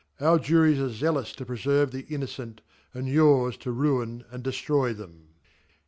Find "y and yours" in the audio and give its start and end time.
2.95-3.55